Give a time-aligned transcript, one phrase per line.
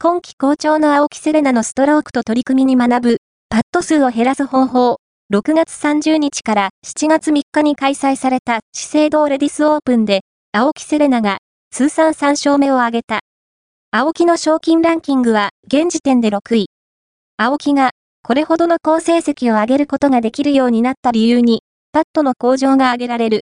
[0.00, 3.16] 今季好調の青木セレナのストロークと取り組みに学ぶ、
[3.48, 4.98] パット数を減らす方法。
[5.34, 10.20] 6月30日から7月3日に開催された資生堂レディスオープンで、
[10.52, 11.38] 青木セレナが
[11.72, 13.22] 通算3勝目を挙げた。
[13.90, 16.66] 青木の賞金ランキングは現時点で6位。
[17.36, 17.90] 青木が
[18.22, 23.36] これほどの高成績を上げることができるようになった理由に、パットの向上が挙げられる。